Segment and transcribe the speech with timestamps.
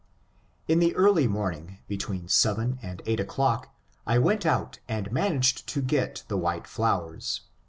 [0.67, 3.69] In the early morning, between seven and eight o'clock,
[4.07, 4.17] I.
[4.17, 7.41] went out and managed to get the white flowers.